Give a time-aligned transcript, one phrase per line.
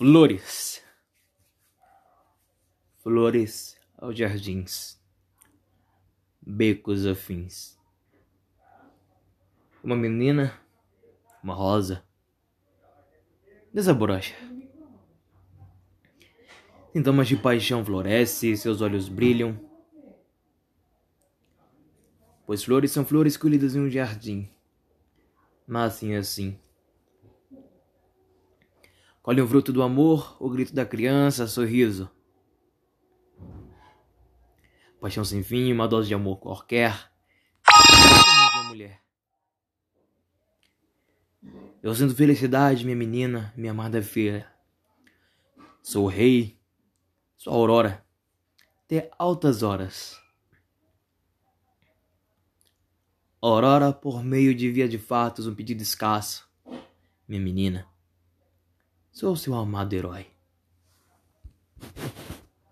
[0.00, 0.82] Flores.
[3.02, 4.98] Flores aos jardins,
[6.40, 7.78] becos afins.
[9.84, 10.58] Uma menina,
[11.44, 12.02] uma rosa,
[13.74, 14.34] desabrocha.
[16.94, 19.60] Sintomas de paixão floresce, seus olhos brilham.
[22.46, 24.48] Pois flores são flores colhidas em um jardim.
[25.68, 26.58] Nascem assim.
[29.22, 32.10] Colhe o fruto do amor, o grito da criança, sorriso.
[34.98, 37.10] Paixão sem fim, uma dose de amor qualquer.
[38.68, 39.02] mulher.
[41.82, 44.50] Eu sinto felicidade, minha menina, minha amada filha.
[45.82, 46.58] Sou o rei,
[47.36, 48.06] sou a aurora,
[48.88, 50.18] de altas horas.
[53.40, 56.46] Aurora por meio de via de fatos, um pedido escasso.
[57.26, 57.90] Minha menina.
[59.12, 60.26] そう世話をまでろい。